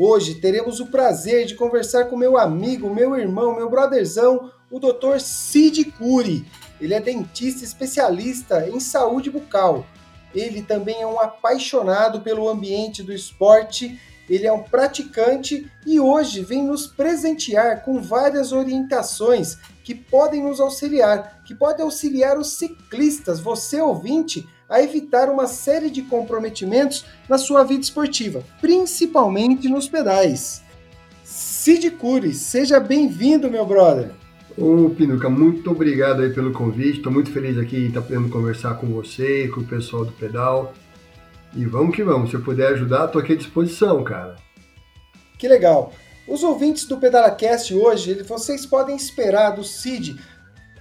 [0.00, 5.18] Hoje teremos o prazer de conversar com meu amigo, meu irmão, meu brotherzão, o Dr.
[5.18, 6.46] Cid Curi.
[6.80, 9.84] Ele é dentista especialista em saúde bucal.
[10.32, 16.44] Ele também é um apaixonado pelo ambiente do esporte, ele é um praticante e hoje
[16.44, 23.40] vem nos presentear com várias orientações que podem nos auxiliar, que podem auxiliar os ciclistas,
[23.40, 30.62] você ouvinte, a evitar uma série de comprometimentos na sua vida esportiva, principalmente nos pedais.
[31.24, 34.10] Cid Cury, seja bem-vindo, meu brother.
[34.56, 36.98] Ô, Pinuca, muito obrigado aí pelo convite.
[36.98, 40.12] Estou muito feliz aqui em estar podendo conversar com você e com o pessoal do
[40.12, 40.74] pedal.
[41.54, 42.30] E vamos que vamos.
[42.30, 44.36] Se eu puder ajudar, estou aqui à disposição, cara.
[45.38, 45.92] Que legal.
[46.26, 50.20] Os ouvintes do PedalaCast hoje, vocês podem esperar do Cid,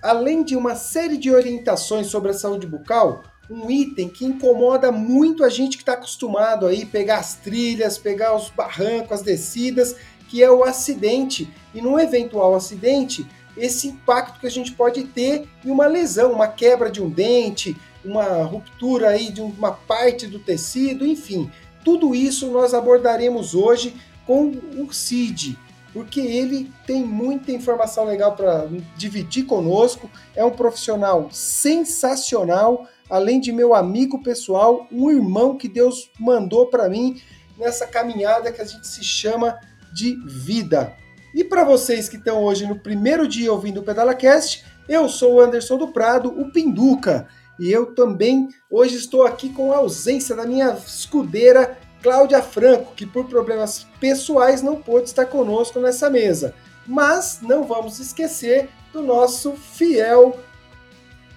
[0.02, 5.44] além de uma série de orientações sobre a saúde bucal, um item que incomoda muito
[5.44, 9.96] a gente que está acostumado aí pegar as trilhas, pegar os barrancos, as descidas,
[10.28, 11.50] que é o acidente.
[11.74, 13.26] E num eventual acidente,
[13.56, 17.76] esse impacto que a gente pode ter em uma lesão, uma quebra de um dente,
[18.04, 21.50] uma ruptura aí de uma parte do tecido, enfim.
[21.84, 25.58] Tudo isso nós abordaremos hoje com o Cid,
[25.94, 30.10] porque ele tem muita informação legal para dividir conosco.
[30.36, 36.90] É um profissional sensacional, além de meu amigo pessoal, um irmão que Deus mandou para
[36.90, 37.22] mim
[37.58, 39.60] nessa caminhada que a gente se chama
[39.94, 40.94] de vida.
[41.34, 45.42] E para vocês que estão hoje no primeiro dia ouvindo o PedalaCast, eu sou o
[45.42, 47.28] Anderson do Prado, o Pinduca.
[47.60, 53.06] E eu também hoje estou aqui com a ausência da minha escudeira Cláudia Franco, que
[53.06, 56.54] por problemas pessoais não pôde estar conosco nessa mesa.
[56.86, 60.40] Mas não vamos esquecer do nosso fiel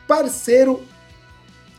[0.06, 0.82] parceiro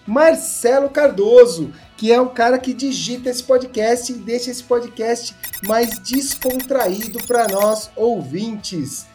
[0.05, 5.99] Marcelo Cardoso, que é um cara que digita esse podcast e deixa esse podcast mais
[5.99, 9.05] descontraído para nós ouvintes.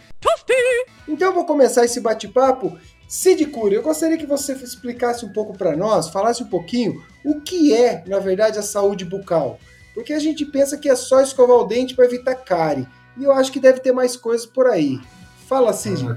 [1.09, 5.57] Então eu vou começar esse bate-papo Cid Cury, eu gostaria que você explicasse um pouco
[5.57, 9.61] para nós, falasse um pouquinho o que é, na verdade, a saúde bucal.
[9.95, 12.87] Porque a gente pensa que é só escovar o dente para evitar cárie.
[13.17, 15.01] E eu acho que deve ter mais coisas por aí.
[15.49, 16.07] Fala, Cid.
[16.07, 16.17] Ah,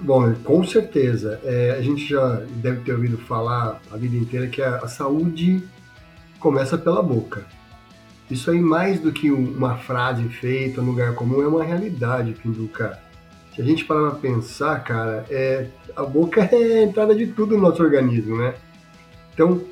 [0.00, 1.40] bom, com certeza.
[1.44, 5.62] É, a gente já deve ter ouvido falar a vida inteira que a, a saúde
[6.38, 7.44] começa pela boca.
[8.30, 12.98] Isso aí, mais do que uma frase feita no lugar comum, é uma realidade, Pinduca.
[13.54, 17.56] Se a gente parar pra pensar, cara, é, a boca é a entrada de tudo
[17.56, 18.54] no nosso organismo, né?
[19.32, 19.62] Então,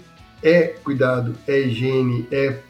[0.42, 2.60] é cuidado, é higiene, é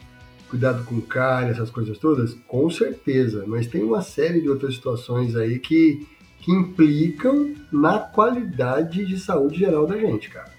[0.49, 2.33] cuidado com cárie, essas coisas todas?
[2.47, 6.07] Com certeza, mas tem uma série de outras situações aí que,
[6.45, 10.53] que implicam na qualidade de saúde geral da gente, cara.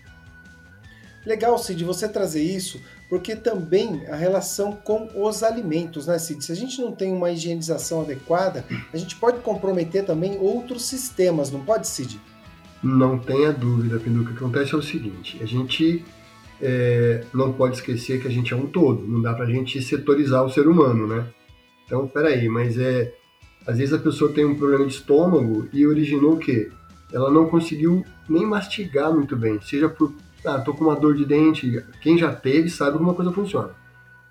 [1.24, 6.44] Legal, Cid, você trazer isso, porque também a relação com os alimentos, né, Cid?
[6.44, 11.52] Se a gente não tem uma higienização adequada, a gente pode comprometer também outros sistemas,
[11.52, 12.20] não pode, Cid?
[12.82, 14.22] Não tenha dúvida, Pindu.
[14.22, 16.04] O que acontece é o seguinte: a gente
[16.60, 20.44] é, não pode esquecer que a gente é um todo, não dá pra gente setorizar
[20.44, 21.26] o ser humano, né?
[21.84, 23.14] Então, peraí, mas é.
[23.66, 26.70] Às vezes a pessoa tem um problema de estômago e originou o quê?
[27.12, 30.12] Ela não conseguiu nem mastigar muito bem, seja por
[30.44, 31.82] ah, tô com uma dor de dente.
[32.00, 33.70] Quem já teve sabe como a coisa funciona.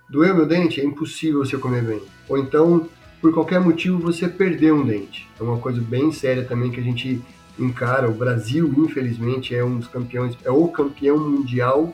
[0.09, 0.79] Doeu meu dente?
[0.79, 2.01] É impossível você comer bem.
[2.29, 2.87] Ou então,
[3.21, 5.27] por qualquer motivo, você perdeu um dente.
[5.37, 7.21] É uma coisa bem séria também que a gente
[7.59, 8.09] encara.
[8.09, 11.93] O Brasil, infelizmente, é um dos campeões, é o campeão mundial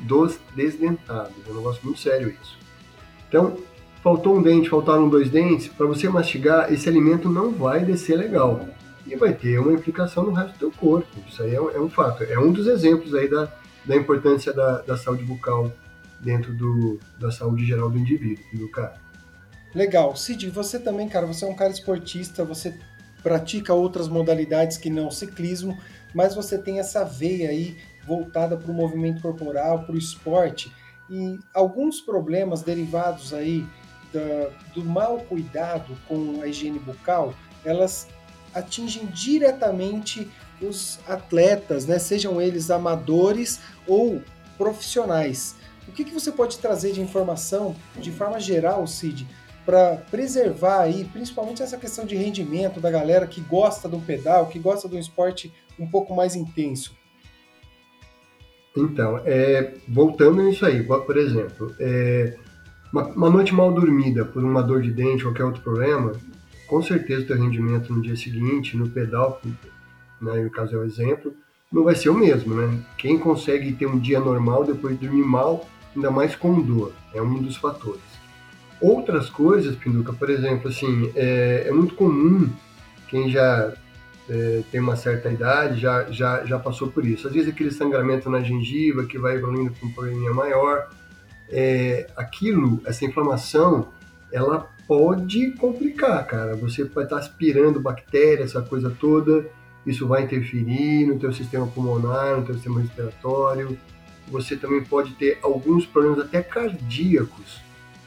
[0.00, 1.32] dos desdentados.
[1.48, 2.58] É um negócio muito sério isso.
[3.28, 3.56] Então,
[4.02, 8.66] faltou um dente, faltaram dois dentes, para você mastigar, esse alimento não vai descer legal.
[9.06, 11.08] E vai ter uma implicação no resto do teu corpo.
[11.28, 12.24] Isso aí é, é um fato.
[12.24, 13.48] É um dos exemplos aí da,
[13.84, 15.72] da importância da, da saúde bucal
[16.20, 18.94] dentro do, da saúde geral do indivíduo, do cara.
[19.74, 20.14] Legal.
[20.14, 22.74] Cid, você também, cara, você é um cara esportista, você
[23.22, 25.76] pratica outras modalidades que não ciclismo,
[26.14, 27.76] mas você tem essa veia aí
[28.06, 30.72] voltada para o movimento corporal, para o esporte.
[31.10, 33.66] E alguns problemas derivados aí
[34.12, 38.08] da, do mau cuidado com a higiene bucal, elas
[38.54, 40.28] atingem diretamente
[40.60, 41.98] os atletas, né?
[41.98, 44.22] sejam eles amadores ou
[44.56, 45.56] profissionais.
[45.88, 49.26] O que, que você pode trazer de informação, de forma geral, Cid,
[49.64, 54.58] para preservar aí, principalmente essa questão de rendimento da galera que gosta do pedal, que
[54.58, 56.96] gosta de um esporte um pouco mais intenso?
[58.76, 62.36] Então, é, voltando nisso aí, por exemplo, é,
[62.92, 66.12] uma, uma, noite mal dormida por uma dor de dente, qualquer outro problema,
[66.66, 69.40] com certeza o teu rendimento no dia seguinte, no pedal,
[70.20, 71.34] né, no caso é o exemplo,
[71.72, 72.78] não vai ser o mesmo, né?
[72.98, 75.66] Quem consegue ter um dia normal depois de dormir mal,
[75.96, 78.02] ainda mais com dor, é um dos fatores.
[78.80, 82.50] Outras coisas, Pinduca, por exemplo, assim, é, é muito comum
[83.08, 83.72] quem já
[84.28, 87.26] é, tem uma certa idade, já, já, já passou por isso.
[87.28, 90.88] Às vezes aquele sangramento na gengiva que vai evoluindo para um probleminha maior,
[91.52, 93.88] é, aquilo, essa inflamação,
[94.32, 96.56] ela pode complicar, cara.
[96.56, 99.46] Você vai estar aspirando bactéria, essa coisa toda,
[99.86, 103.78] isso vai interferir no teu sistema pulmonar, no teu sistema respiratório.
[104.28, 107.60] Você também pode ter alguns problemas até cardíacos.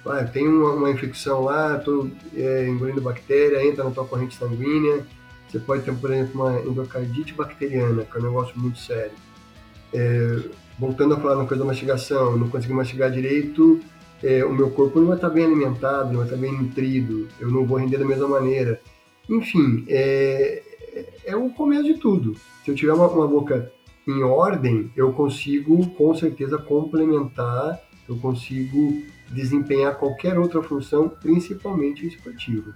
[0.06, 5.04] Ah, tem uma, uma infecção lá, estou é, engolindo bactéria, entra na tua corrente sanguínea,
[5.48, 9.14] você pode ter, por exemplo, uma endocardite bacteriana, que é um negócio muito sério.
[9.96, 13.80] É, voltando a falar na coisa da mastigação, não consegui mastigar direito,
[14.22, 17.50] é, o meu corpo não vai estar bem alimentado, não vai estar bem nutrido, eu
[17.50, 18.82] não vou render da mesma maneira.
[19.30, 20.62] Enfim, é,
[21.26, 22.36] é o começo de tudo.
[22.64, 23.72] Se eu tiver uma, uma boca
[24.08, 29.02] em ordem, eu consigo com certeza complementar, eu consigo
[29.32, 32.74] desempenhar qualquer outra função, principalmente esportiva.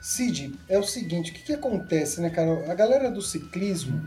[0.00, 2.70] Cid, é o seguinte, o que, que acontece, né, cara?
[2.70, 4.00] A galera do ciclismo,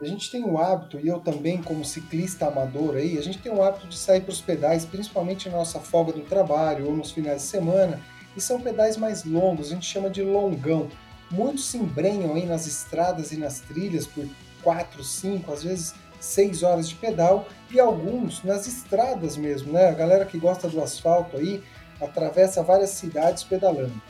[0.00, 3.50] a gente tem o hábito, e eu também como ciclista amador aí, a gente tem
[3.50, 7.12] o hábito de sair para os pedais, principalmente na nossa folga do trabalho ou nos
[7.12, 8.00] finais de semana,
[8.36, 10.88] e são pedais mais longos, a gente chama de longão.
[11.30, 14.28] Muitos se embrenham aí nas estradas e nas trilhas por
[14.62, 19.88] 4, 5, às vezes 6 horas de pedal, e alguns nas estradas mesmo, né?
[19.88, 21.62] A galera que gosta do asfalto aí
[22.00, 24.00] atravessa várias cidades pedalando.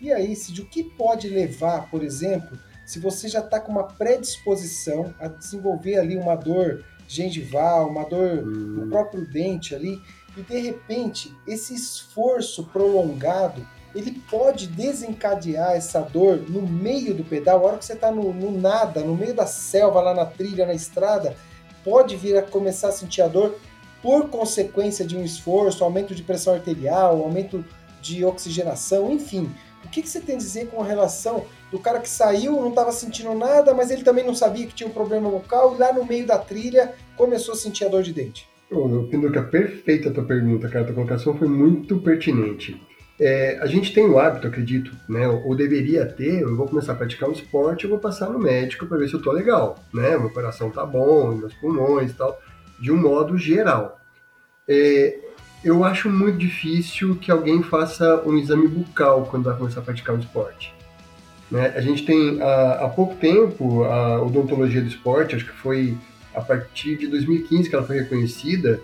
[0.00, 2.58] E aí, Cid, o que pode levar, por exemplo,
[2.90, 8.42] se você já está com uma predisposição a desenvolver ali uma dor gengival, uma dor
[8.42, 8.90] no hum.
[8.90, 10.02] próprio dente ali,
[10.36, 13.64] e de repente esse esforço prolongado
[13.94, 18.32] ele pode desencadear essa dor no meio do pedal, a hora que você está no,
[18.32, 21.36] no, nada, no meio da selva, lá na trilha, na estrada,
[21.84, 23.56] pode vir a começar a sentir a dor
[24.02, 27.64] por consequência de um esforço, aumento de pressão arterial, aumento
[28.02, 29.48] de oxigenação, enfim.
[29.84, 32.68] O que, que você tem a dizer com a relação do cara que saiu, não
[32.70, 35.92] estava sentindo nada, mas ele também não sabia que tinha um problema vocal e lá
[35.92, 38.48] no meio da trilha começou a sentir a dor de dente?
[38.70, 40.82] Oh, Pinduca, perfeita a tua pergunta, cara.
[40.82, 42.80] A tua colocação foi muito pertinente.
[43.18, 46.96] É, a gente tem o hábito, acredito, né, ou deveria ter, eu vou começar a
[46.96, 50.16] praticar um esporte, eu vou passar no médico para ver se eu tô legal, né,
[50.16, 52.40] meu coração tá bom, meus pulmões e tal,
[52.80, 54.00] de um modo geral.
[54.66, 55.18] É,
[55.62, 60.14] eu acho muito difícil que alguém faça um exame bucal quando vai começar a praticar
[60.14, 60.74] um esporte.
[61.50, 61.72] Né?
[61.76, 65.96] A gente tem, há, há pouco tempo, a odontologia do esporte, acho que foi
[66.34, 68.80] a partir de 2015 que ela foi reconhecida,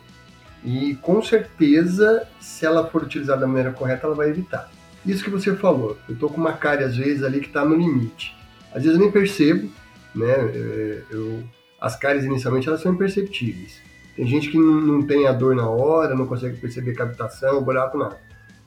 [0.65, 4.71] e com certeza, se ela for utilizada da maneira correta, ela vai evitar.
[5.05, 7.77] Isso que você falou, eu tô com uma cárie às vezes ali que está no
[7.77, 8.37] limite.
[8.75, 9.71] Às vezes eu nem percebo,
[10.13, 10.33] né?
[10.33, 11.45] É, eu,
[11.81, 13.81] as cáries inicialmente elas são imperceptíveis.
[14.17, 18.19] Tem gente que não tem a dor na hora, não consegue perceber captação, buraco, nada.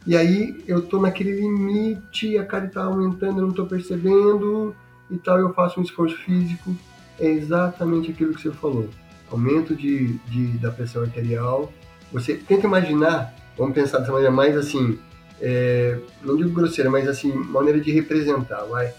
[0.05, 4.75] E aí eu tô naquele limite, a cara tá aumentando, eu não tô percebendo
[5.09, 6.75] e tal, eu faço um esforço físico.
[7.19, 8.87] É exatamente aquilo que você falou.
[9.31, 11.73] Aumento de, de da pressão arterial.
[12.13, 14.99] Você tenta imaginar, vamos pensar dessa maneira mais assim,
[15.41, 18.93] é, não digo grosseira, mas assim, maneira de representar, vai.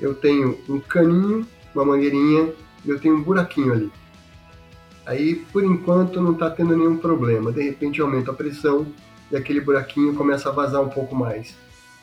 [0.00, 2.52] Eu tenho um caninho, uma mangueirinha,
[2.84, 3.92] e eu tenho um buraquinho ali.
[5.06, 7.52] Aí, por enquanto, não está tendo nenhum problema.
[7.52, 8.86] De repente, aumenta a pressão
[9.30, 11.56] e aquele buraquinho começa a vazar um pouco mais.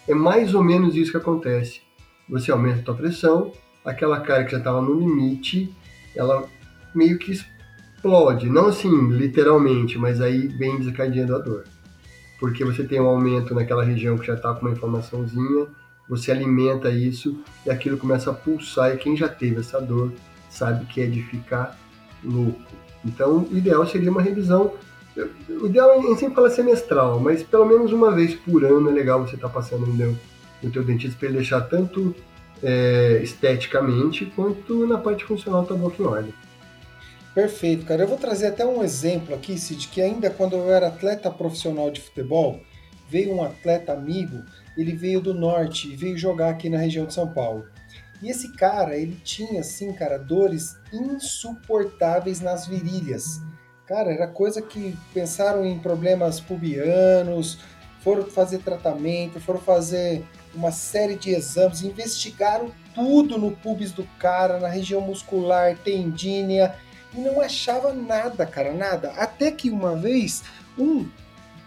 [0.07, 1.81] É mais ou menos isso que acontece.
[2.29, 3.51] Você aumenta a pressão,
[3.83, 5.73] aquela cara que já estava no limite,
[6.15, 6.45] ela
[6.93, 8.49] meio que explode.
[8.49, 11.65] Não assim, literalmente, mas aí vem desencadeando a dor.
[12.39, 15.67] Porque você tem um aumento naquela região que já está com uma inflamaçãozinha,
[16.09, 18.93] você alimenta isso e aquilo começa a pulsar.
[18.93, 20.13] E quem já teve essa dor
[20.49, 21.77] sabe que é de ficar
[22.23, 22.86] louco.
[23.07, 24.73] Então, o ideal seria uma revisão.
[25.49, 29.25] O ideal é sempre falar semestral, mas pelo menos uma vez por ano é legal
[29.25, 30.17] você estar tá passando no,
[30.61, 32.13] no teu dentista para ele deixar tanto
[32.61, 36.33] é, esteticamente quanto na parte funcional tua boca em ordem.
[37.33, 38.03] Perfeito, cara.
[38.03, 41.89] Eu vou trazer até um exemplo aqui, Cid, que ainda quando eu era atleta profissional
[41.89, 42.59] de futebol,
[43.09, 44.43] veio um atleta amigo,
[44.75, 47.65] ele veio do norte e veio jogar aqui na região de São Paulo.
[48.21, 53.41] E esse cara, ele tinha, assim, cara, dores insuportáveis nas virilhas.
[53.85, 57.59] Cara, era coisa que pensaram em problemas pubianos,
[58.01, 64.59] foram fazer tratamento, foram fazer uma série de exames, investigaram tudo no pubis do cara,
[64.59, 66.75] na região muscular, tendínea,
[67.13, 69.11] e não achava nada, cara, nada.
[69.11, 70.43] Até que uma vez
[70.77, 71.07] um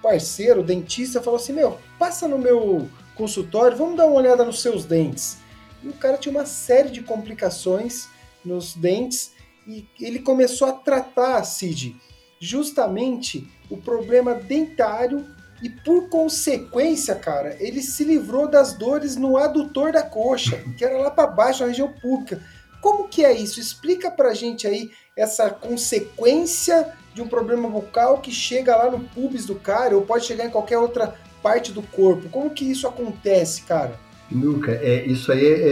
[0.03, 4.85] parceiro, dentista, falou assim: Meu, passa no meu consultório, vamos dar uma olhada nos seus
[4.85, 5.39] dentes.
[5.83, 8.09] E o cara tinha uma série de complicações
[8.45, 9.33] nos dentes
[9.67, 11.97] e ele começou a tratar, Cid,
[12.39, 15.27] justamente o problema dentário
[15.63, 20.97] e por consequência, cara, ele se livrou das dores no adutor da coxa, que era
[20.97, 22.43] lá para baixo, na região pública.
[22.81, 23.61] Como que é isso?
[23.61, 29.45] Explica pra gente aí essa consequência de um problema bucal que chega lá no pubis
[29.45, 32.31] do cara ou pode chegar em qualquer outra parte do corpo.
[32.31, 33.99] Como que isso acontece, cara?
[34.31, 34.73] Nunca.
[34.73, 35.69] É, isso aí é,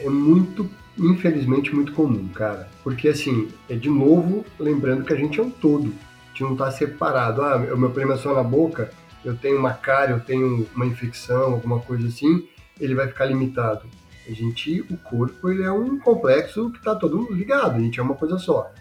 [0.00, 2.68] é, é muito, infelizmente, muito comum, cara.
[2.84, 5.92] Porque, assim, é de novo, lembrando que a gente é um todo.
[6.24, 7.42] A gente não está separado.
[7.42, 8.90] Ah, o meu problema é só na boca,
[9.24, 12.46] eu tenho uma cárie, eu tenho uma infecção, alguma coisa assim,
[12.80, 13.82] ele vai ficar limitado.
[14.28, 18.02] A gente, o corpo, ele é um complexo que está todo ligado, a gente é
[18.02, 18.72] uma coisa só.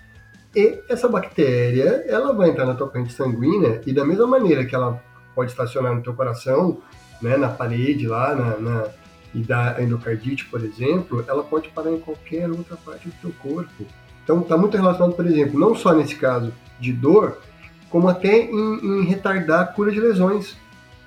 [0.55, 4.73] E essa bactéria, ela vai entrar na tua corrente sanguínea e da mesma maneira que
[4.73, 5.03] ela
[5.35, 6.81] pode estacionar no teu coração,
[7.21, 8.87] né, na parede lá, na, na,
[9.35, 13.85] e dar endocardite, por exemplo, ela pode parar em qualquer outra parte do teu corpo.
[14.23, 17.39] Então está muito relacionado, por exemplo, não só nesse caso de dor,
[17.89, 20.55] como até em, em retardar a cura de lesões.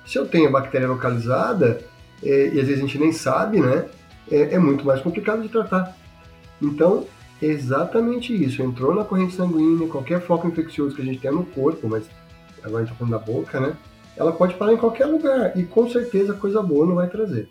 [0.05, 1.81] Se eu tenho a bactéria localizada,
[2.23, 3.85] é, e às vezes a gente nem sabe, né,
[4.31, 5.95] é, é muito mais complicado de tratar.
[6.61, 7.05] Então,
[7.41, 8.61] é exatamente isso.
[8.61, 12.07] Entrou na corrente sanguínea, qualquer foco infeccioso que a gente tenha no corpo, mas
[12.63, 13.75] agora a gente está falando da boca, né?
[14.19, 17.47] ela pode parar em qualquer lugar e com certeza coisa boa não vai trazer.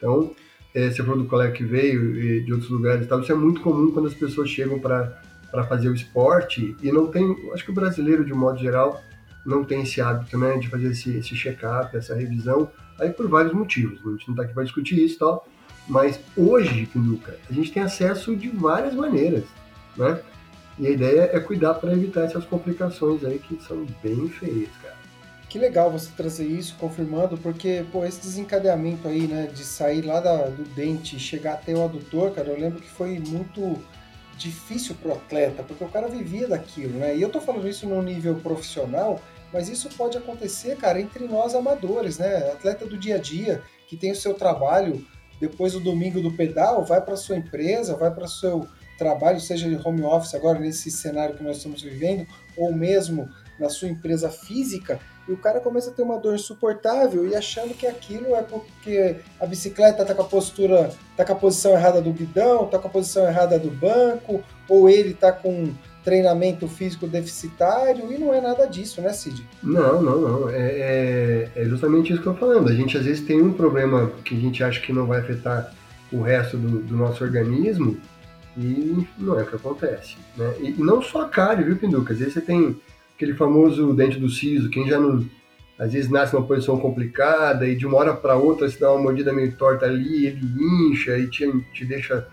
[0.00, 0.34] Então,
[0.74, 3.60] é, você falou do colega que veio e de outros lugares, tal, isso é muito
[3.60, 5.20] comum quando as pessoas chegam para
[5.68, 9.00] fazer o esporte e não tem, acho que o brasileiro de modo geral
[9.44, 13.52] não tem esse hábito, né, de fazer esse, esse check-up, essa revisão, aí por vários
[13.52, 15.46] motivos, a gente não está aqui para discutir isso tal,
[15.86, 19.44] mas hoje, Pinduca, a gente tem acesso de várias maneiras,
[19.96, 20.20] né,
[20.78, 24.70] e a ideia é cuidar para evitar essas complicações aí que são bem feias.
[25.50, 30.20] Que legal você trazer isso, confirmando, porque, pô, esse desencadeamento aí, né, de sair lá
[30.20, 33.76] da, do dente e chegar até o adutor, cara, eu lembro que foi muito
[34.38, 37.16] difícil pro atleta, porque o cara vivia daquilo, né?
[37.16, 39.20] E eu tô falando isso no nível profissional,
[39.52, 42.52] mas isso pode acontecer, cara, entre nós amadores, né?
[42.52, 45.04] Atleta do dia a dia, que tem o seu trabalho,
[45.40, 49.76] depois do domingo do pedal, vai para sua empresa, vai para seu trabalho, seja de
[49.84, 52.24] home office agora nesse cenário que nós estamos vivendo,
[52.56, 53.28] ou mesmo
[53.58, 57.74] na sua empresa física, e o cara começa a ter uma dor insuportável e achando
[57.74, 62.00] que aquilo é porque a bicicleta tá com a postura, tá com a posição errada
[62.00, 65.72] do guidão, tá com a posição errada do banco, ou ele tá com
[66.02, 69.46] treinamento físico deficitário, e não é nada disso, né, Cid?
[69.62, 70.48] Não, não, não.
[70.48, 72.68] É, é, é justamente isso que eu tô falando.
[72.68, 75.72] A gente às vezes tem um problema que a gente acha que não vai afetar
[76.10, 77.98] o resto do, do nosso organismo,
[78.56, 80.16] e não é o que acontece.
[80.36, 80.54] Né?
[80.60, 82.12] E, e não só a cárie, viu, Pinduca?
[82.12, 82.80] Às vezes você tem
[83.20, 85.26] aquele famoso dente do siso, quem já não,
[85.78, 89.02] às vezes nasce numa posição complicada e de uma hora para outra se dá uma
[89.02, 90.40] mordida meio torta ali, ele
[90.90, 92.26] incha e te, te deixa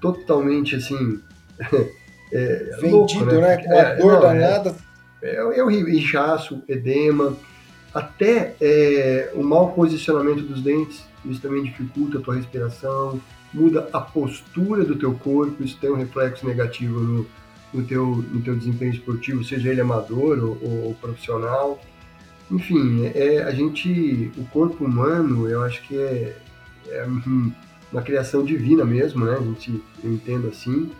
[0.00, 1.20] totalmente assim.
[2.32, 3.38] é, Vendido, louco, né?
[3.38, 3.56] né?
[3.58, 4.38] Com a é, dor não, é.
[4.40, 4.74] danada.
[5.22, 5.92] É, é, horrível.
[5.92, 7.36] Inchaço, edema,
[7.92, 13.20] até é, o mau posicionamento dos dentes, isso também dificulta a tua respiração,
[13.52, 17.26] muda a postura do teu corpo, isso tem um reflexo negativo no,
[17.72, 21.80] no teu, no teu desempenho esportivo, seja ele amador ou, ou profissional.
[22.50, 26.36] Enfim, é, a gente, o corpo humano, eu acho que é,
[26.88, 27.06] é
[27.92, 29.36] uma criação divina mesmo, né?
[29.36, 30.90] A gente entende assim,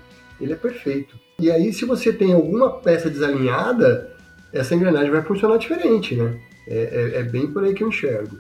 [0.41, 1.19] ele é perfeito.
[1.39, 4.15] E aí, se você tem alguma peça desalinhada,
[4.53, 6.39] essa engrenagem vai funcionar diferente, né?
[6.69, 8.39] É, é, é bem por aí que eu enxergo.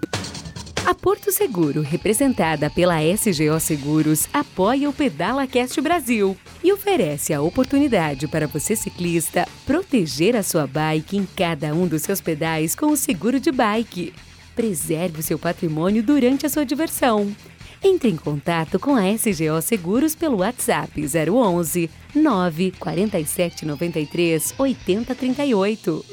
[0.86, 7.40] A Porto Seguro, representada pela SGO Seguros, apoia o Pedala Cast Brasil e oferece a
[7.40, 12.86] oportunidade para você ciclista proteger a sua bike em cada um dos seus pedais com
[12.86, 14.12] o seguro de bike.
[14.54, 17.34] Preserve o seu patrimônio durante a sua diversão.
[17.82, 26.04] Entre em contato com a SGO Seguros pelo WhatsApp 011 947 93 8038.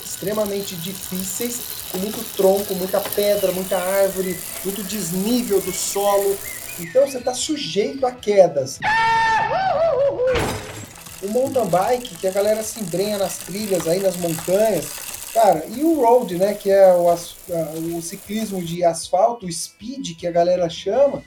[0.04, 1.60] extremamente difíceis,
[1.92, 6.38] com muito tronco, muita pedra, muita árvore, muito desnível do solo.
[6.80, 8.80] Então você está sujeito a quedas.
[11.22, 14.86] O mountain bike, que a galera se embrenha nas trilhas aí nas montanhas,
[15.34, 17.14] cara, e o road, né, que é o,
[17.98, 21.24] o ciclismo de asfalto, o speed que a galera chama,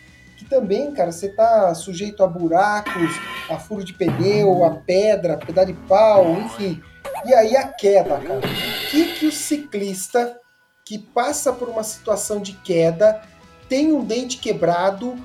[0.48, 3.14] também, cara, você tá sujeito a buracos,
[3.50, 6.82] a furo de pneu, a pedra, pedal de pau, enfim.
[7.24, 8.38] E aí a queda, cara.
[8.38, 10.38] O que, que o ciclista
[10.84, 13.20] que passa por uma situação de queda
[13.68, 15.16] tem um dente quebrado,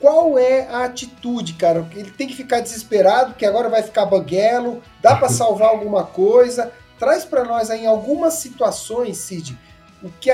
[0.00, 1.86] qual é a atitude, cara?
[1.94, 6.72] Ele tem que ficar desesperado, porque agora vai ficar banguelo, dá para salvar alguma coisa?
[6.98, 9.58] Traz para nós aí algumas situações, Cid,
[10.02, 10.30] o que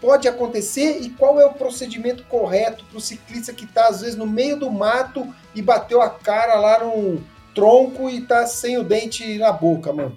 [0.00, 4.16] pode acontecer e qual é o procedimento correto para o ciclista que está, às vezes,
[4.16, 7.20] no meio do mato e bateu a cara lá num
[7.54, 10.16] tronco e está sem o dente na boca, mano.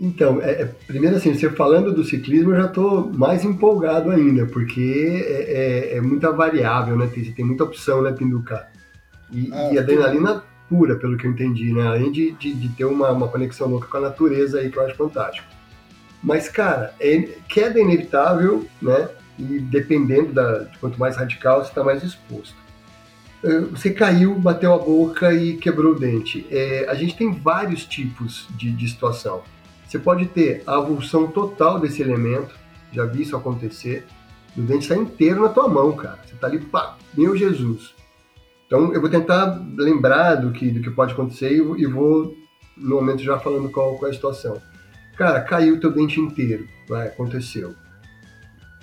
[0.00, 4.46] Então, é, é, primeiro assim, você falando do ciclismo, eu já estou mais empolgado ainda,
[4.46, 7.08] porque é, é, é, muita variável, né?
[7.12, 8.68] Tem, tem muita opção, né, Pinduca?
[9.32, 11.86] E, ah, e adrenalina pura, pelo que eu entendi, né?
[11.86, 14.86] Além de, de, de ter uma, uma conexão louca com a natureza aí, que eu
[14.86, 15.57] acho fantástico.
[16.22, 19.08] Mas, cara, é, queda é inevitável, né?
[19.38, 22.56] E dependendo da, de quanto mais radical, você está mais exposto.
[23.44, 26.44] É, você caiu, bateu a boca e quebrou o dente.
[26.50, 29.42] É, a gente tem vários tipos de, de situação.
[29.86, 32.54] Você pode ter a avulsão total desse elemento,
[32.92, 34.04] já vi isso acontecer.
[34.56, 36.18] O dente sai inteiro na tua mão, cara.
[36.26, 37.94] Você tá ali, pá, meu Jesus.
[38.66, 42.36] Então eu vou tentar lembrar do que, do que pode acontecer e, vou,
[42.76, 44.60] no momento, já falando qual, qual é a situação.
[45.18, 46.68] Cara, caiu o teu dente inteiro.
[46.88, 47.74] Vai, aconteceu.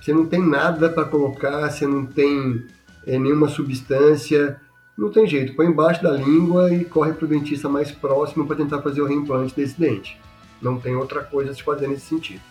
[0.01, 2.65] Você não tem nada para colocar, você não tem
[3.07, 4.59] é, nenhuma substância.
[4.97, 5.55] Não tem jeito.
[5.55, 9.05] Põe embaixo da língua e corre para o dentista mais próximo para tentar fazer o
[9.05, 10.19] reimplante desse dente.
[10.61, 12.41] Não tem outra coisa a se fazer nesse sentido.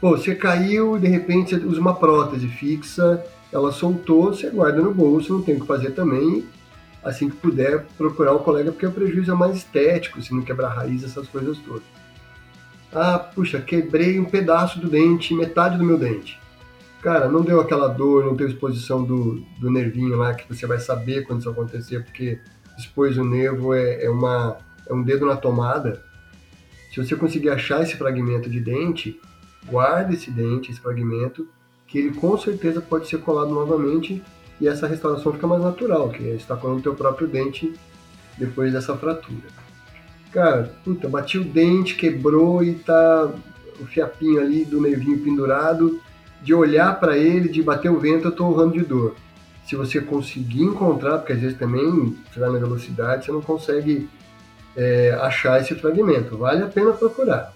[0.00, 4.82] Pô, você caiu e de repente você usa uma prótese fixa, ela soltou, você guarda
[4.82, 6.44] no bolso, não tem o que fazer também.
[7.02, 10.70] Assim que puder, procurar o colega, porque o prejuízo é mais estético, se não quebrar
[10.70, 11.97] raiz, essas coisas todas.
[12.92, 16.40] Ah, puxa, quebrei um pedaço do dente, metade do meu dente.
[17.02, 20.78] Cara, não deu aquela dor, não teve exposição do, do nervinho lá, que você vai
[20.78, 22.40] saber quando isso acontecer, porque
[22.76, 26.02] expôs o nervo é, é, uma, é um dedo na tomada.
[26.92, 29.20] Se você conseguir achar esse fragmento de dente,
[29.66, 31.46] guarde esse dente, esse fragmento,
[31.86, 34.22] que ele com certeza pode ser colado novamente
[34.60, 37.72] e essa restauração fica mais natural, que é estar colando o teu próprio dente
[38.36, 39.67] depois dessa fratura.
[40.32, 43.32] Cara, puta, bati o dente, quebrou e tá
[43.80, 46.00] o fiapinho ali do nervinho pendurado.
[46.42, 49.16] De olhar para ele, de bater o vento, eu tô urrando de dor.
[49.66, 54.08] Se você conseguir encontrar, porque às vezes também você vai na velocidade, você não consegue
[54.76, 56.38] é, achar esse fragmento.
[56.38, 57.52] Vale a pena procurar.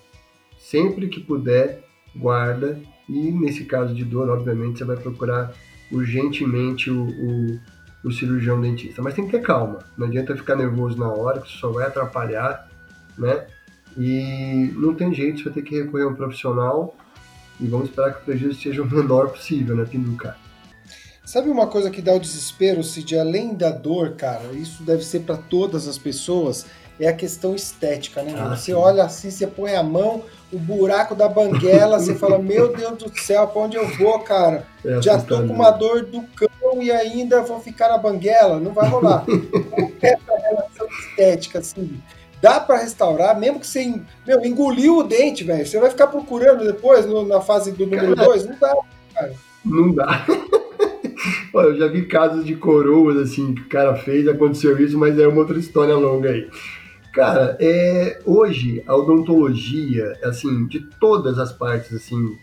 [0.58, 2.78] Sempre que puder, guarda.
[3.08, 5.52] E nesse caso de dor, obviamente, você vai procurar
[5.90, 7.60] urgentemente o, o
[8.04, 9.00] o cirurgião dentista.
[9.00, 11.86] Mas tem que ter calma, não adianta ficar nervoso na hora, que isso só vai
[11.86, 12.68] atrapalhar,
[13.16, 13.46] né?
[13.96, 16.96] E não tem jeito, você vai ter que recorrer a um profissional
[17.60, 20.36] e vamos esperar que o prejuízo seja o menor possível, né, Pinduca?
[21.32, 23.18] Sabe uma coisa que dá o desespero, Cid?
[23.18, 26.66] Além da dor, cara, isso deve ser para todas as pessoas,
[27.00, 28.34] é a questão estética, né?
[28.36, 28.72] Ah, você sim.
[28.74, 33.18] olha assim, você põe a mão, o buraco da banguela, você fala, meu Deus do
[33.18, 34.66] céu, pra onde eu vou, cara?
[34.84, 38.74] É Já tô com uma dor do cão e ainda vou ficar na banguela, não
[38.74, 39.24] vai rolar.
[40.02, 41.98] é essa relação estética, assim?
[42.42, 45.66] Dá para restaurar, mesmo que você meu, engoliu o dente, velho.
[45.66, 48.44] Você vai ficar procurando depois, no, na fase do número 2?
[48.48, 48.76] Não dá,
[49.14, 49.32] cara.
[49.64, 50.26] Não dá.
[51.60, 55.26] eu já vi casos de coroas, assim, que o cara fez, aconteceu isso, mas é
[55.26, 56.48] uma outra história longa aí.
[57.12, 62.38] Cara, é, hoje a odontologia, assim, de todas as partes, assim,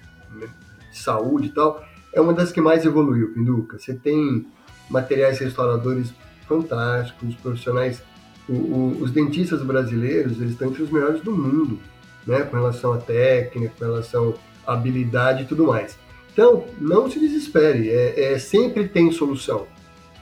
[0.91, 3.79] de saúde e tal, é uma das que mais evoluiu, Pinduca.
[3.79, 4.45] Você tem
[4.89, 6.13] materiais restauradores
[6.47, 8.03] fantásticos, profissionais,
[8.47, 11.79] o, o, os dentistas brasileiros, eles estão entre os melhores do mundo,
[12.25, 15.97] né, com relação à técnica, com relação à habilidade e tudo mais.
[16.33, 19.67] Então, não se desespere, é, é sempre tem solução.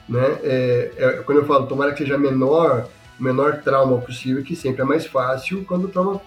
[0.08, 0.38] Né?
[0.42, 4.84] É, é, quando eu falo, tomara que seja menor menor trauma possível, que sempre é
[4.84, 6.20] mais fácil quando o trauma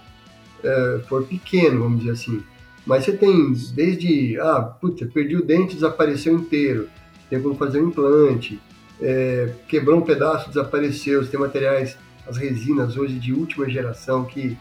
[0.64, 2.44] é, for pequeno, vamos dizer assim.
[2.86, 6.90] Mas você tem desde, ah, puta, perdi o dente, desapareceu inteiro,
[7.30, 8.60] tem como fazer um implante,
[9.00, 14.58] é, quebrou um pedaço, desapareceu, você tem materiais, as resinas hoje de última geração, que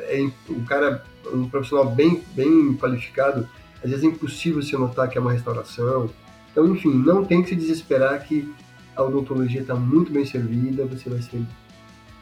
[0.00, 3.48] é, o cara, um profissional bem, bem qualificado,
[3.82, 6.10] às vezes é impossível você notar que é uma restauração.
[6.50, 8.48] Então, enfim, não tem que se desesperar que
[8.94, 11.42] a odontologia está muito bem servida, você vai ser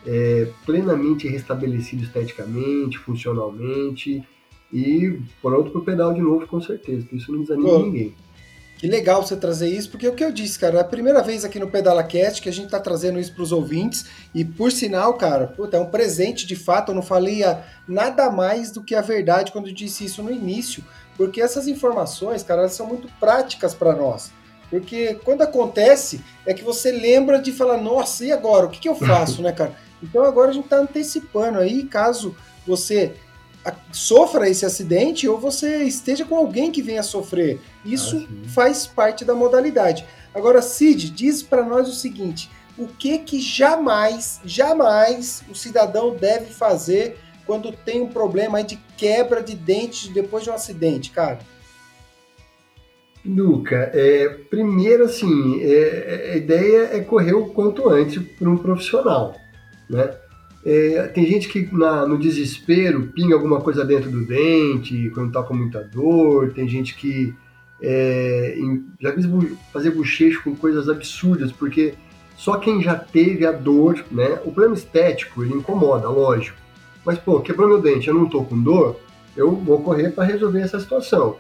[0.07, 4.23] é, plenamente restabelecido esteticamente, funcionalmente
[4.73, 8.15] e pronto para o pedal de novo, com certeza, que isso não desanima Pô, ninguém.
[8.81, 11.23] Que legal você trazer isso, porque é o que eu disse, cara, é a primeira
[11.23, 14.73] vez aqui no PedalaCast que a gente está trazendo isso para os ouvintes, e por
[14.73, 17.43] sinal, cara, puta, é um presente de fato, eu não falei
[17.87, 20.83] nada mais do que a verdade quando eu disse isso no início,
[21.15, 24.33] porque essas informações, cara, elas são muito práticas para nós.
[24.71, 28.65] Porque quando acontece, é que você lembra de falar, nossa, e agora?
[28.65, 29.75] O que, que eu faço, né, cara?
[30.03, 32.35] Então agora a gente está antecipando aí, caso
[32.67, 33.13] você
[33.93, 37.61] sofra esse acidente ou você esteja com alguém que venha sofrer.
[37.85, 40.05] Isso ah, faz parte da modalidade.
[40.35, 46.47] Agora, Cid, diz para nós o seguinte: o que que jamais, jamais o cidadão deve
[46.47, 51.39] fazer quando tem um problema de quebra de dente depois de um acidente, cara?
[53.25, 59.35] Luca, é, primeiro assim, é, a ideia é correr o quanto antes para um profissional,
[59.91, 60.15] né?
[60.65, 65.43] É, tem gente que na, no desespero pinga alguma coisa dentro do dente quando está
[65.43, 66.53] com muita dor.
[66.53, 67.35] Tem gente que
[67.81, 69.25] é, em, já quis
[69.73, 71.95] fazer bochecho com coisas absurdas, porque
[72.37, 74.35] só quem já teve a dor, né?
[74.45, 76.59] O problema estético ele incomoda, lógico.
[77.05, 79.01] Mas pô, quebrou meu dente, eu não estou com dor,
[79.35, 81.39] eu vou correr para resolver essa situação.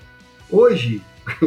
[0.51, 1.03] Hoje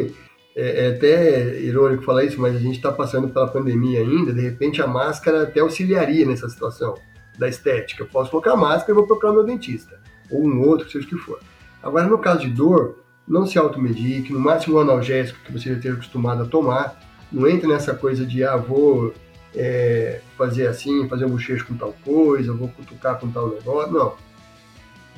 [0.55, 4.31] é, é, até irônico falar isso, mas a gente está passando pela pandemia ainda.
[4.31, 6.95] De repente a máscara até auxiliaria nessa situação
[7.37, 8.03] da estética.
[8.03, 9.99] Eu posso colocar máscara e vou procurar meu dentista.
[10.29, 11.39] Ou um outro, seja o que for.
[11.81, 15.75] Agora, no caso de dor, não se automedique, no máximo um analgésico que você já
[15.75, 16.99] esteja acostumado a tomar.
[17.31, 19.13] Não entre nessa coisa de, ah, vou
[19.55, 23.91] é, fazer assim, fazer um bochecho com tal coisa, vou cutucar com tal negócio.
[23.91, 24.13] Não.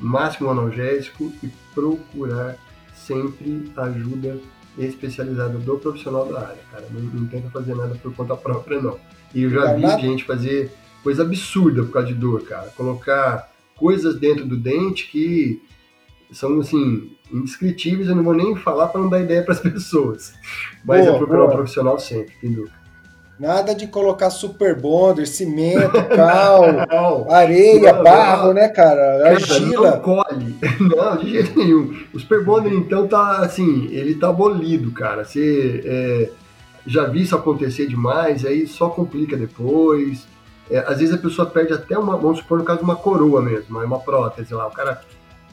[0.00, 2.56] No máximo um analgésico e procurar
[2.94, 4.38] sempre ajuda
[4.78, 6.86] especializada do profissional da área, cara.
[6.90, 8.98] Não, não tenta fazer nada por conta própria, não.
[9.34, 10.70] E eu já vi gente fazer
[11.06, 12.68] coisa absurda por causa de dor, cara.
[12.76, 15.62] Colocar coisas dentro do dente que
[16.32, 20.34] são, assim, indescritíveis, eu não vou nem falar para não dar ideia para as pessoas.
[20.84, 21.50] Mas boa, é procurar boa.
[21.52, 22.72] um profissional sempre, Pinduca.
[23.38, 28.54] Nada de colocar super bonder, cimento, cal, areia, não, barro, não.
[28.54, 29.28] né, cara?
[29.28, 29.92] Argila.
[29.92, 30.56] Não colhe.
[30.80, 31.96] Não, de jeito nenhum.
[32.12, 35.24] O super bonder, então, tá assim, ele tá abolido, cara.
[35.24, 36.30] Você é,
[36.84, 40.26] já vi isso acontecer demais, aí só complica depois.
[40.70, 43.78] É, às vezes a pessoa perde até uma, vamos supor no caso uma coroa mesmo,
[43.78, 45.00] uma prótese lá, o cara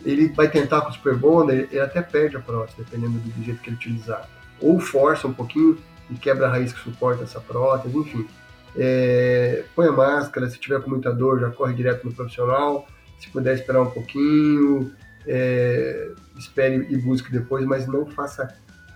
[0.06, 3.62] ele vai tentar com o Super Bonder, ele até perde a prótese, dependendo do jeito
[3.62, 4.28] que ele utilizar.
[4.60, 5.78] Ou força um pouquinho
[6.10, 8.28] e quebra a raiz que suporta essa prótese, enfim.
[8.76, 12.88] É, põe a máscara, se tiver com muita dor, já corre direto no profissional.
[13.20, 14.92] Se puder esperar um pouquinho,
[15.26, 18.54] é, espere e busque depois, mas não faça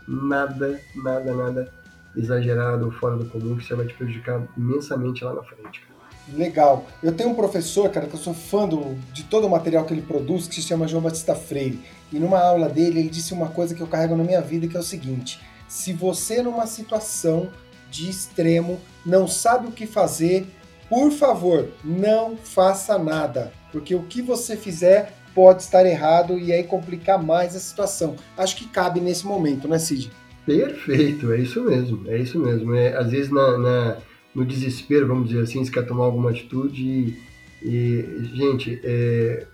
[0.07, 1.73] nada, nada, nada
[2.15, 5.81] exagerado ou fora do comum, que você vai te prejudicar imensamente lá na frente.
[5.81, 5.96] Cara.
[6.33, 6.85] Legal.
[7.01, 9.93] Eu tenho um professor, cara, que eu sou fã do, de todo o material que
[9.93, 11.79] ele produz, que se chama João Batista Freire.
[12.11, 14.75] E numa aula dele, ele disse uma coisa que eu carrego na minha vida, que
[14.75, 17.49] é o seguinte: se você numa situação
[17.89, 20.45] de extremo não sabe o que fazer,
[20.89, 26.63] por favor, não faça nada, porque o que você fizer pode estar errado e aí
[26.63, 28.15] complicar mais a situação.
[28.37, 30.11] Acho que cabe nesse momento, né, Cid?
[30.45, 32.73] Perfeito, é isso mesmo, é isso mesmo.
[32.73, 33.97] É, às vezes na, na
[34.37, 36.83] no desespero, vamos dizer assim, se quer tomar alguma atitude.
[36.83, 37.17] E,
[37.63, 39.47] e gente, é,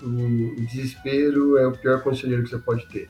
[0.00, 3.08] o desespero é o pior conselheiro que você pode ter.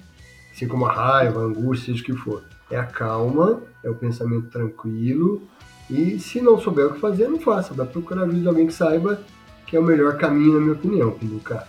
[0.50, 2.42] Assim como a raiva, a angústia, seja o que for.
[2.70, 5.42] É a calma, é o pensamento tranquilo.
[5.90, 7.74] E se não souber o que fazer, não faça.
[7.74, 9.22] Vai procurar ajuda de alguém que saiba
[9.66, 11.68] que é o melhor caminho, na minha opinião, cara.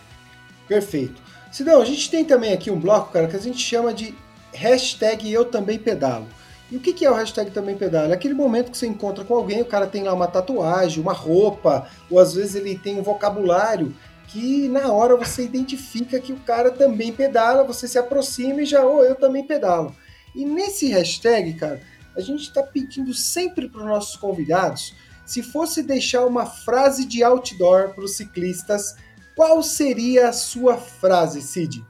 [0.70, 1.22] Perfeito.
[1.52, 4.16] Sidão, a gente tem também aqui um bloco, cara, que a gente chama de
[4.54, 6.26] hashtag Eu Também Pedalo.
[6.72, 8.10] E o que é o hashtag também pedala?
[8.10, 11.14] É aquele momento que você encontra com alguém, o cara tem lá uma tatuagem, uma
[11.14, 13.94] roupa, ou às vezes ele tem um vocabulário
[14.28, 18.86] que na hora você identifica que o cara também pedala, você se aproxima e já,
[18.86, 19.96] oh, eu também pedalo.
[20.36, 21.82] E nesse hashtag, cara,
[22.16, 24.94] a gente está pedindo sempre para os nossos convidados,
[25.26, 28.96] se fosse deixar uma frase de outdoor para os ciclistas,
[29.36, 31.84] qual seria a sua frase, Cid?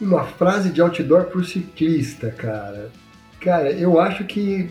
[0.00, 2.90] Uma frase de outdoor para o ciclista, cara.
[3.40, 4.70] Cara, eu acho que.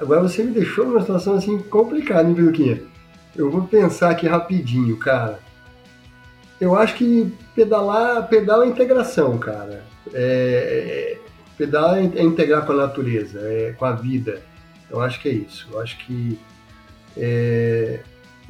[0.00, 2.80] Agora você me deixou numa situação assim complicada, hein, Peduquinha?
[3.34, 5.40] Eu vou pensar aqui rapidinho, cara.
[6.60, 9.82] Eu acho que pedalar, pedal é integração, cara.
[10.12, 11.18] É, é,
[11.56, 14.42] pedalar é integrar com a natureza, é, com a vida.
[14.90, 15.68] Eu acho que é isso.
[15.72, 16.38] Eu acho que
[17.16, 18.00] é,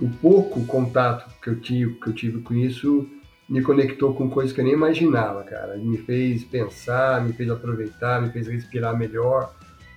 [0.01, 3.09] o pouco contato que eu tive, que eu tive com isso
[3.49, 5.77] me conectou com coisas que eu nem imaginava, cara.
[5.79, 9.55] Me fez pensar, me fez aproveitar, me fez respirar melhor.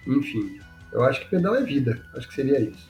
[0.08, 0.60] Enfim,
[0.92, 2.90] Eu acho que pedal é vida, acho que seria isso.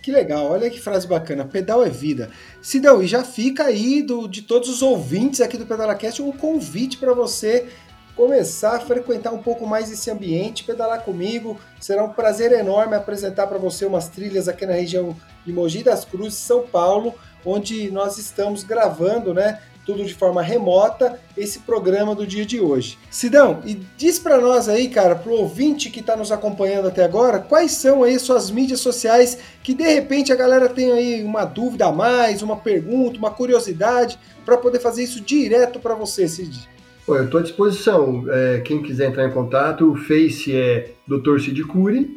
[0.00, 1.44] Que legal, olha que frase bacana.
[1.44, 2.30] Pedal é vida.
[2.62, 6.96] Sidão, e já fica aí do, de todos os ouvintes aqui do PedalaCast um convite
[6.96, 7.66] para você
[8.14, 11.60] começar a frequentar um pouco mais esse ambiente, pedalar comigo.
[11.78, 16.04] Será um prazer enorme apresentar para você umas trilhas aqui na região de Mogi das
[16.04, 17.12] Cruzes, São Paulo,
[17.44, 19.60] onde nós estamos gravando, né?
[19.86, 22.98] Tudo de forma remota, esse programa do dia de hoje.
[23.08, 27.38] Sidão, e diz para nós aí, cara, pro ouvinte que está nos acompanhando até agora,
[27.38, 31.86] quais são aí suas mídias sociais que de repente a galera tem aí uma dúvida
[31.86, 36.68] a mais, uma pergunta, uma curiosidade, para poder fazer isso direto para você, Sid.
[37.06, 38.24] Bom, eu estou à disposição.
[38.28, 41.38] É, quem quiser entrar em contato, o Face é Dr.
[41.38, 42.10] Cid Cury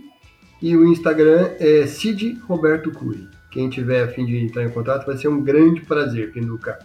[0.60, 3.28] e o Instagram é Cid Roberto Cury.
[3.52, 6.80] Quem tiver a fim de entrar em contato, vai ser um grande prazer, Pinduca.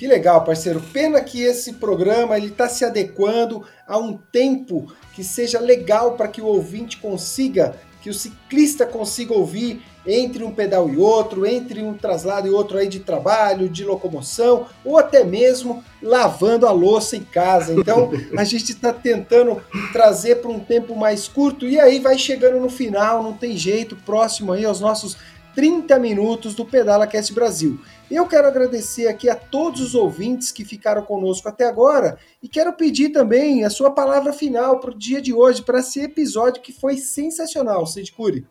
[0.00, 0.80] Que legal, parceiro.
[0.80, 6.26] Pena que esse programa ele está se adequando a um tempo que seja legal para
[6.26, 11.82] que o ouvinte consiga, que o ciclista consiga ouvir entre um pedal e outro, entre
[11.82, 17.14] um traslado e outro aí de trabalho, de locomoção, ou até mesmo lavando a louça
[17.14, 17.74] em casa.
[17.74, 22.58] Então a gente está tentando trazer para um tempo mais curto e aí vai chegando
[22.58, 25.18] no final, não tem jeito, próximo aí aos nossos
[25.54, 27.78] 30 minutos do Pedala Cast Brasil.
[28.10, 32.72] Eu quero agradecer aqui a todos os ouvintes que ficaram conosco até agora e quero
[32.72, 36.72] pedir também a sua palavra final para o dia de hoje, para esse episódio que
[36.72, 38.46] foi sensacional, Cid Cury.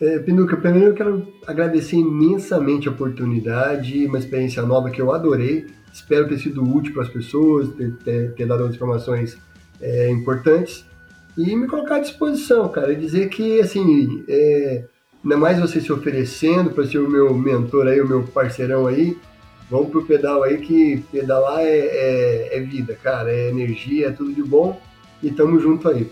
[0.00, 5.66] É, Pinduca, primeiro eu quero agradecer imensamente a oportunidade, uma experiência nova que eu adorei.
[5.92, 9.38] Espero ter sido útil para as pessoas, ter, ter, ter dado informações
[9.80, 10.84] é, importantes
[11.36, 12.92] e me colocar à disposição, cara.
[12.92, 14.84] E dizer que, assim, é,
[15.24, 19.16] ainda mais você se oferecendo para ser o meu mentor aí, o meu parceirão aí,
[19.70, 23.32] vamos pro pedal aí, que pedalar é, é, é vida, cara.
[23.32, 24.80] É energia, é tudo de bom
[25.22, 26.10] e tamo junto aí.